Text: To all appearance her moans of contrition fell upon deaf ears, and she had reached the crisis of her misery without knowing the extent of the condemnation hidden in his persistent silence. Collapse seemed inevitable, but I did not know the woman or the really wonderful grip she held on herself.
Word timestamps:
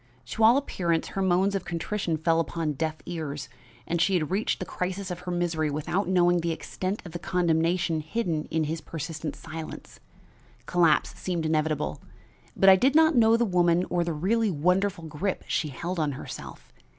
To 0.31 0.43
all 0.43 0.57
appearance 0.57 1.09
her 1.09 1.21
moans 1.21 1.53
of 1.53 1.63
contrition 1.63 2.17
fell 2.17 2.39
upon 2.39 2.73
deaf 2.73 2.95
ears, 3.05 3.49
and 3.85 4.01
she 4.01 4.15
had 4.15 4.31
reached 4.31 4.57
the 4.59 4.65
crisis 4.65 5.11
of 5.11 5.19
her 5.19 5.31
misery 5.31 5.69
without 5.69 6.07
knowing 6.07 6.39
the 6.39 6.49
extent 6.51 7.03
of 7.05 7.11
the 7.11 7.19
condemnation 7.19 7.99
hidden 8.01 8.45
in 8.45 8.63
his 8.63 8.81
persistent 8.81 9.35
silence. 9.35 9.99
Collapse 10.65 11.13
seemed 11.19 11.45
inevitable, 11.45 12.01
but 12.57 12.67
I 12.67 12.77
did 12.77 12.95
not 12.95 13.13
know 13.15 13.37
the 13.37 13.45
woman 13.45 13.85
or 13.91 14.03
the 14.03 14.11
really 14.11 14.49
wonderful 14.49 15.03
grip 15.03 15.43
she 15.47 15.67
held 15.67 15.99
on 15.99 16.13
herself. 16.13 16.71